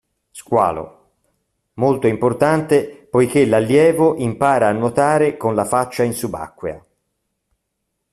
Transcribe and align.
Squalo: 0.31 1.09
molto 1.75 2.07
importante 2.07 3.07
poiché 3.11 3.45
l'allievo 3.45 4.15
impara 4.15 4.67
a 4.67 4.71
nuotare 4.71 5.37
con 5.37 5.53
la 5.53 5.63
faccia 5.63 6.01
in 6.01 6.13
subacquea. 6.15 6.83